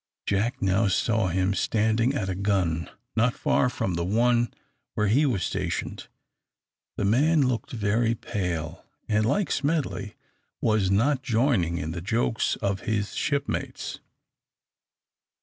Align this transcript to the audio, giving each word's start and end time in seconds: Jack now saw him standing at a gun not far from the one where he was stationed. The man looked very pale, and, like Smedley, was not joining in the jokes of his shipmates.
Jack 0.25 0.63
now 0.63 0.87
saw 0.87 1.27
him 1.27 1.53
standing 1.53 2.15
at 2.15 2.27
a 2.27 2.33
gun 2.33 2.89
not 3.15 3.35
far 3.35 3.69
from 3.69 3.93
the 3.93 4.03
one 4.03 4.51
where 4.95 5.05
he 5.05 5.27
was 5.27 5.43
stationed. 5.43 6.07
The 6.97 7.05
man 7.05 7.41
looked 7.47 7.69
very 7.69 8.15
pale, 8.15 8.83
and, 9.07 9.27
like 9.27 9.51
Smedley, 9.51 10.15
was 10.59 10.89
not 10.89 11.21
joining 11.21 11.77
in 11.77 11.91
the 11.91 12.01
jokes 12.01 12.55
of 12.63 12.79
his 12.79 13.13
shipmates. 13.13 13.99